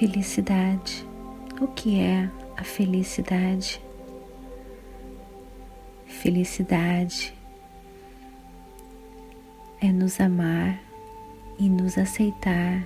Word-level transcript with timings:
Felicidade. 0.00 1.06
O 1.60 1.66
que 1.66 2.00
é 2.00 2.30
a 2.56 2.64
felicidade? 2.64 3.78
Felicidade 6.06 7.34
é 9.78 9.92
nos 9.92 10.18
amar 10.18 10.80
e 11.58 11.68
nos 11.68 11.98
aceitar 11.98 12.82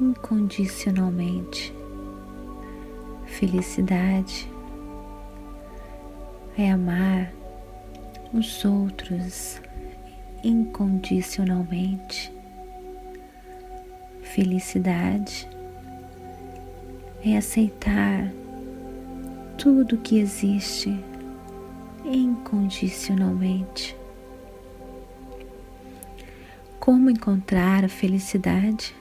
incondicionalmente. 0.00 1.74
Felicidade 3.26 4.48
é 6.56 6.70
amar 6.70 7.32
os 8.32 8.64
outros 8.64 9.60
incondicionalmente. 10.44 12.32
Felicidade 14.22 15.48
é 17.24 17.36
aceitar 17.36 18.32
tudo 19.58 19.98
que 19.98 20.18
existe 20.18 20.98
incondicionalmente. 22.04 23.96
Como 26.78 27.10
encontrar 27.10 27.84
a 27.84 27.88
felicidade? 27.88 28.94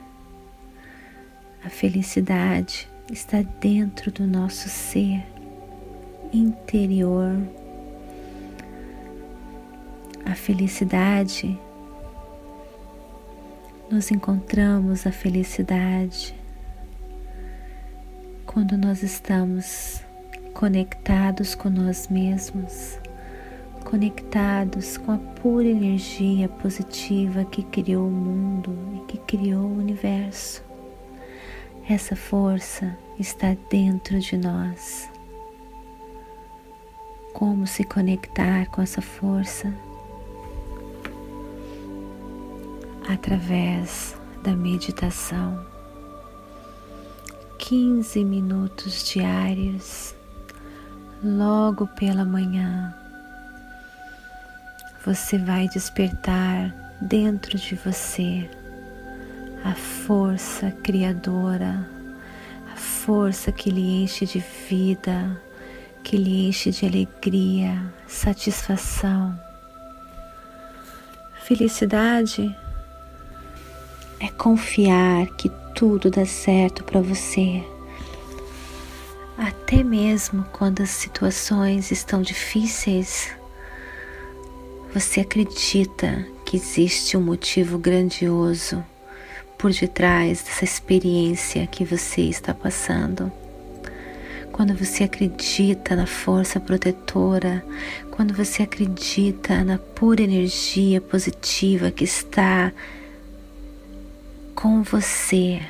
A 1.63 1.69
felicidade 1.69 2.89
está 3.11 3.41
dentro 3.41 4.11
do 4.11 4.27
nosso 4.27 4.67
ser 4.67 5.25
interior. 6.33 7.37
A 10.25 10.35
felicidade, 10.35 11.57
nós 13.89 14.11
encontramos 14.11 15.07
a 15.07 15.11
felicidade 15.11 16.38
quando 18.51 18.75
nós 18.75 19.03
estamos 19.03 20.03
conectados 20.55 21.53
com 21.53 21.69
nós 21.69 22.07
mesmos, 22.07 22.97
conectados 23.85 24.97
com 24.97 25.11
a 25.11 25.19
pura 25.19 25.67
energia 25.67 26.49
positiva 26.49 27.45
que 27.45 27.61
criou 27.61 28.07
o 28.07 28.11
mundo 28.11 28.75
e 28.95 29.05
que 29.05 29.19
criou 29.19 29.65
o 29.65 29.77
universo. 29.77 30.63
Essa 31.87 32.15
força 32.15 32.97
está 33.19 33.55
dentro 33.69 34.19
de 34.19 34.35
nós. 34.35 35.07
Como 37.33 37.67
se 37.67 37.83
conectar 37.83 38.65
com 38.71 38.81
essa 38.81 38.99
força? 39.01 39.71
Através 43.07 44.17
da 44.43 44.55
meditação. 44.55 45.78
15 47.69 48.23
minutos 48.23 49.03
diários, 49.13 50.15
logo 51.23 51.85
pela 51.85 52.25
manhã, 52.25 52.91
você 55.05 55.37
vai 55.37 55.67
despertar 55.67 56.73
dentro 56.99 57.59
de 57.59 57.75
você 57.75 58.49
a 59.63 59.75
força 59.75 60.71
criadora, 60.81 61.87
a 62.73 62.75
força 62.75 63.51
que 63.51 63.69
lhe 63.69 64.01
enche 64.01 64.25
de 64.25 64.43
vida, 64.67 65.39
que 66.03 66.17
lhe 66.17 66.47
enche 66.47 66.71
de 66.71 66.87
alegria, 66.87 67.79
satisfação. 68.07 69.39
Felicidade 71.43 72.51
é 74.19 74.27
confiar 74.29 75.27
que 75.37 75.58
tudo 75.75 76.09
dá 76.09 76.25
certo 76.25 76.83
para 76.83 77.01
você. 77.01 77.63
Até 79.37 79.83
mesmo 79.83 80.43
quando 80.51 80.81
as 80.81 80.89
situações 80.89 81.91
estão 81.91 82.21
difíceis, 82.21 83.31
você 84.93 85.21
acredita 85.21 86.25
que 86.45 86.57
existe 86.57 87.15
um 87.15 87.21
motivo 87.21 87.77
grandioso 87.77 88.83
por 89.57 89.71
detrás 89.71 90.41
dessa 90.41 90.63
experiência 90.63 91.67
que 91.67 91.85
você 91.85 92.21
está 92.21 92.53
passando. 92.53 93.31
Quando 94.51 94.73
você 94.73 95.03
acredita 95.03 95.95
na 95.95 96.05
força 96.05 96.59
protetora, 96.59 97.63
quando 98.11 98.33
você 98.33 98.63
acredita 98.63 99.63
na 99.63 99.77
pura 99.77 100.21
energia 100.21 100.99
positiva 100.99 101.91
que 101.91 102.03
está 102.03 102.73
com 104.61 104.83
você 104.83 105.61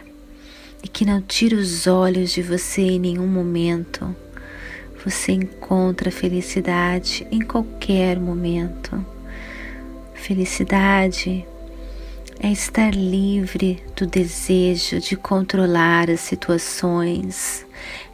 e 0.84 0.88
que 0.88 1.06
não 1.06 1.22
tira 1.22 1.56
os 1.56 1.86
olhos 1.86 2.32
de 2.32 2.42
você 2.42 2.82
em 2.82 3.00
nenhum 3.00 3.28
momento. 3.28 4.16
Você 5.06 5.32
encontra 5.32 6.10
felicidade 6.10 7.28
em 7.32 7.40
qualquer 7.40 8.20
momento. 8.20 9.06
Felicidade 10.16 11.46
é 12.40 12.52
estar 12.52 12.92
livre 12.96 13.80
do 13.96 14.08
desejo 14.08 15.00
de 15.00 15.16
controlar 15.16 16.10
as 16.10 16.22
situações, 16.22 17.68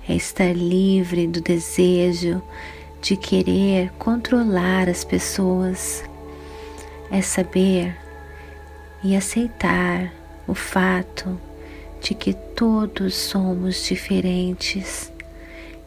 é 0.09 0.14
estar 0.14 0.53
livre 0.53 1.25
do 1.25 1.40
desejo 1.40 2.41
de 3.02 3.16
querer 3.16 3.94
controlar 3.97 4.90
as 4.90 5.06
pessoas, 5.06 6.03
é 7.09 7.22
saber 7.22 7.96
e 9.02 9.16
aceitar 9.16 10.25
o 10.47 10.53
fato 10.53 11.39
de 12.01 12.13
que 12.13 12.33
todos 12.33 13.16
somos 13.16 13.83
diferentes 13.83 15.11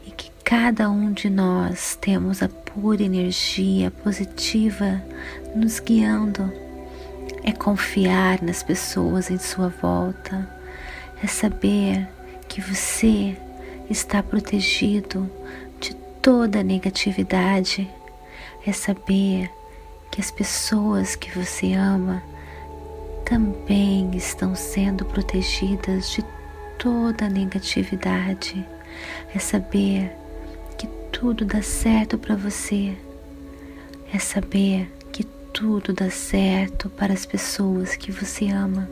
e 0.06 0.10
que 0.10 0.30
cada 0.44 0.90
um 0.90 1.12
de 1.12 1.30
nós 1.30 1.96
temos 2.00 2.42
a 2.42 2.48
pura 2.48 3.02
energia 3.02 3.90
positiva 3.90 5.02
nos 5.54 5.78
guiando. 5.78 6.52
É 7.44 7.52
confiar 7.52 8.42
nas 8.42 8.62
pessoas 8.62 9.30
em 9.30 9.38
sua 9.38 9.68
volta, 9.68 10.48
é 11.22 11.26
saber 11.26 12.08
que 12.48 12.60
você 12.60 13.36
está 13.88 14.22
protegido 14.22 15.30
de 15.80 15.94
toda 16.20 16.62
negatividade, 16.62 17.88
é 18.66 18.72
saber 18.72 19.50
que 20.10 20.20
as 20.20 20.30
pessoas 20.30 21.14
que 21.14 21.30
você 21.30 21.74
ama 21.74 22.22
também 23.28 24.10
estão 24.16 24.54
sendo 24.54 25.04
protegidas 25.04 26.10
de 26.12 26.24
toda 26.78 27.28
negatividade. 27.28 28.66
É 29.34 29.38
saber 29.38 30.16
que 30.78 30.86
tudo 31.12 31.44
dá 31.44 31.60
certo 31.60 32.16
para 32.16 32.34
você. 32.34 32.96
É 34.14 34.18
saber 34.18 34.90
que 35.12 35.24
tudo 35.52 35.92
dá 35.92 36.08
certo 36.08 36.88
para 36.88 37.12
as 37.12 37.26
pessoas 37.26 37.96
que 37.96 38.10
você 38.10 38.48
ama. 38.48 38.88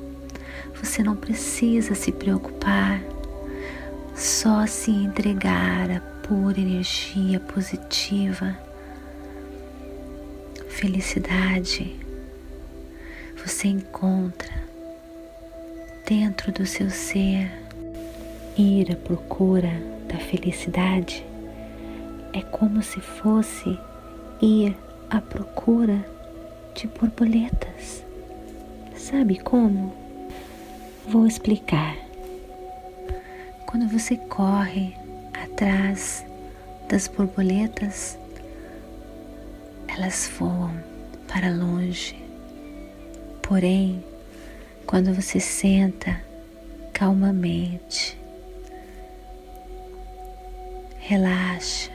Você 0.82 1.03
não 1.03 1.17
precisa 1.17 1.94
se 1.94 2.12
preocupar, 2.12 3.00
só 4.15 4.67
se 4.67 4.91
entregar 4.91 5.91
à 5.91 6.00
pura 6.29 6.61
energia 6.61 7.41
positiva, 7.41 8.55
felicidade, 10.69 12.06
você 13.46 13.69
encontra 13.69 14.52
dentro 16.04 16.50
do 16.50 16.66
seu 16.66 16.90
ser 16.90 17.48
ir 18.58 18.90
à 18.90 18.96
procura 18.96 19.70
da 20.08 20.19
felicidade 20.19 21.25
é 22.32 22.43
como 22.43 22.82
se 22.82 23.00
fosse 23.00 23.78
ir 24.43 24.76
à 25.08 25.20
procura 25.20 26.04
de 26.75 26.88
borboletas. 26.88 28.04
Sabe 28.96 29.38
como? 29.38 29.94
Vou 31.06 31.25
explicar. 31.25 31.96
Quando 33.64 33.87
você 33.87 34.16
corre 34.16 34.96
atrás 35.32 36.26
das 36.88 37.06
borboletas, 37.06 38.19
elas 39.87 40.28
voam 40.37 40.72
para 41.28 41.48
longe. 41.48 42.25
Porém, 43.46 44.04
quando 44.87 45.14
você 45.14 45.38
senta 45.38 46.20
calmamente, 46.93 48.19
relaxa, 50.98 51.93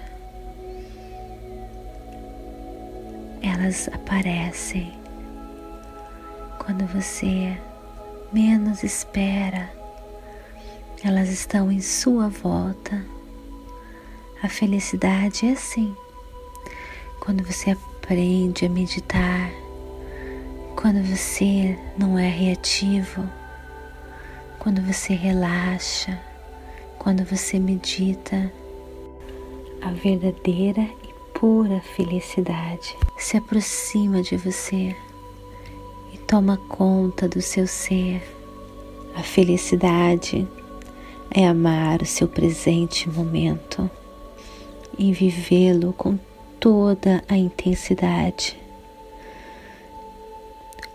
elas 3.41 3.89
aparecem 3.89 4.93
quando 6.57 6.85
você 6.85 7.57
menos 8.31 8.81
espera, 8.81 9.69
elas 11.03 11.27
estão 11.27 11.69
em 11.69 11.81
sua 11.81 12.29
volta. 12.29 13.05
A 14.41 14.47
felicidade 14.47 15.47
é 15.47 15.51
assim. 15.51 15.93
Quando 17.19 17.43
você 17.43 17.71
aprende 17.71 18.65
a 18.65 18.69
meditar, 18.69 19.60
quando 20.81 21.03
você 21.03 21.77
não 21.97 22.17
é 22.17 22.27
reativo, 22.27 23.29
quando 24.59 24.81
você 24.81 25.13
relaxa, 25.13 26.19
quando 26.97 27.23
você 27.23 27.59
medita, 27.59 28.51
a 29.81 29.91
verdadeira 29.91 30.81
e 30.81 31.37
pura 31.39 31.79
felicidade 31.95 32.95
se 33.17 33.37
aproxima 33.37 34.21
de 34.21 34.35
você 34.37 34.95
toma 36.31 36.55
conta 36.69 37.27
do 37.27 37.41
seu 37.41 37.67
ser. 37.67 38.23
A 39.13 39.21
felicidade 39.21 40.47
é 41.29 41.45
amar 41.45 42.01
o 42.01 42.05
seu 42.05 42.25
presente 42.25 43.09
momento 43.09 43.91
e 44.97 45.11
vivê-lo 45.11 45.91
com 45.91 46.17
toda 46.57 47.21
a 47.27 47.35
intensidade. 47.35 48.57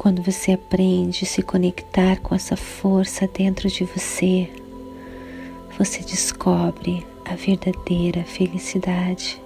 Quando 0.06 0.22
você 0.22 0.52
aprende 0.52 1.24
a 1.24 1.26
se 1.26 1.42
conectar 1.42 2.20
com 2.20 2.32
essa 2.32 2.56
força 2.56 3.26
dentro 3.26 3.68
de 3.68 3.82
você, 3.82 4.48
você 5.76 5.98
descobre 5.98 7.04
a 7.24 7.34
verdadeira 7.34 8.22
felicidade. 8.22 9.42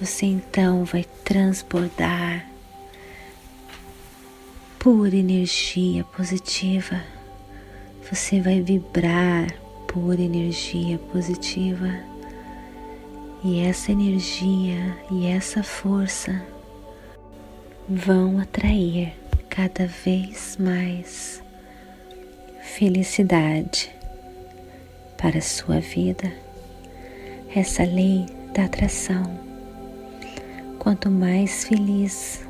Você 0.00 0.26
então 0.26 0.84
vai 0.84 1.04
transbordar 1.24 2.48
pura 4.78 5.16
energia 5.16 6.04
positiva. 6.04 7.02
Você 8.08 8.40
vai 8.40 8.60
vibrar 8.60 9.52
pura 9.88 10.20
energia 10.20 10.96
positiva. 11.10 11.92
E 13.42 13.58
essa 13.58 13.90
energia 13.90 14.96
e 15.10 15.26
essa 15.26 15.64
força 15.64 16.40
vão 17.90 18.38
atrair 18.38 19.14
cada 19.48 19.86
vez 19.86 20.58
mais 20.60 21.42
felicidade 22.60 23.90
para 25.16 25.38
a 25.38 25.42
sua 25.42 25.80
vida. 25.80 26.30
Essa 27.56 27.84
lei 27.84 28.26
da 28.52 28.66
atração. 28.66 29.24
Quanto 30.78 31.10
mais 31.10 31.64
feliz 31.64 32.46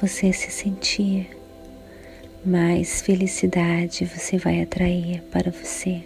você 0.00 0.32
se 0.32 0.50
sentir, 0.52 1.36
mais 2.46 3.02
felicidade 3.02 4.04
você 4.04 4.38
vai 4.38 4.62
atrair 4.62 5.22
para 5.32 5.50
você. 5.50 6.04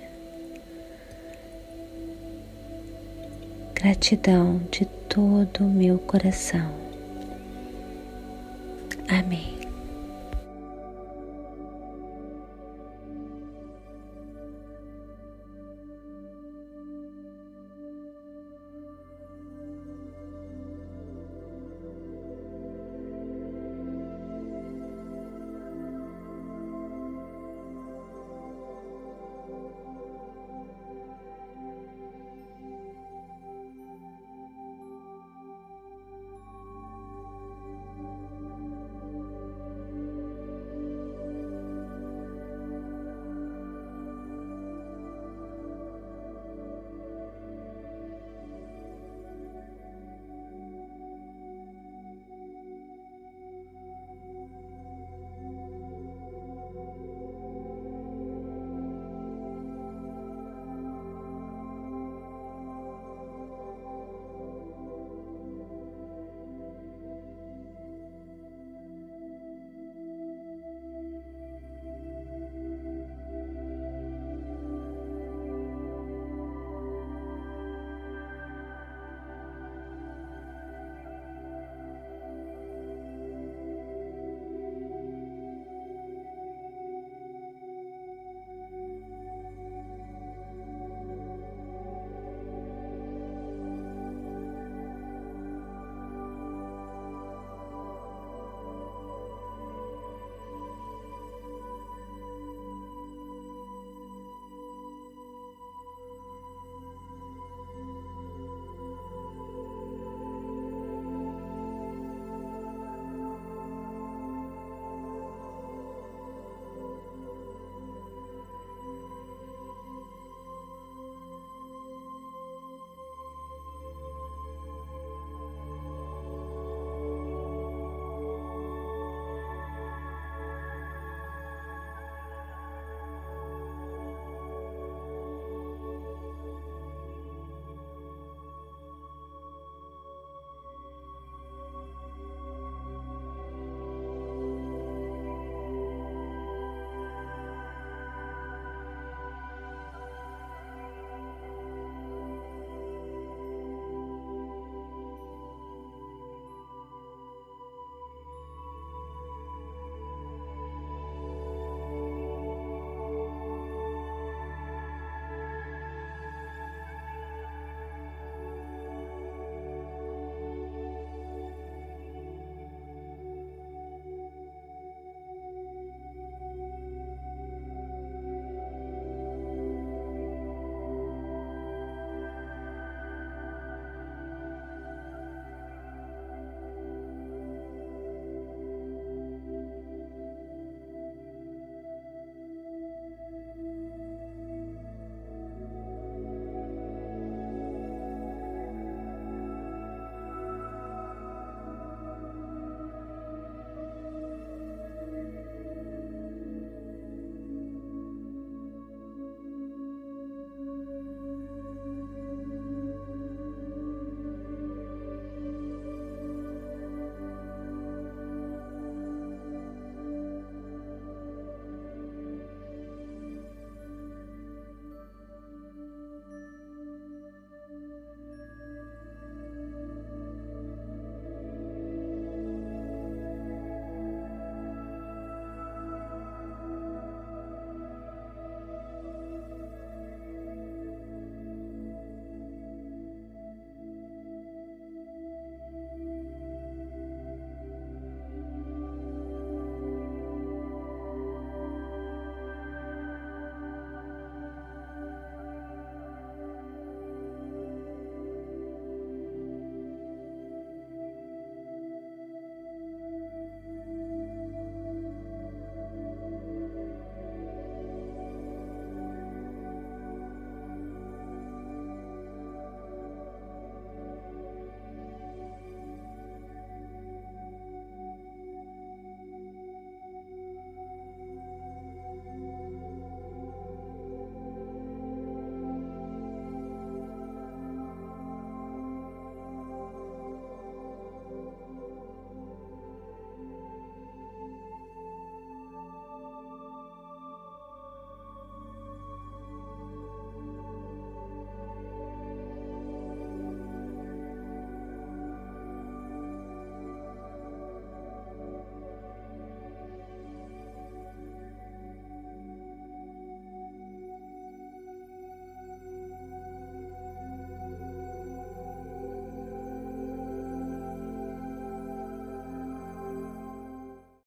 Gratidão 3.75 4.63
de 4.71 4.87
todo 4.87 5.65
o 5.65 5.69
meu 5.69 5.99
coração. 5.99 6.84
Amém. 9.09 9.54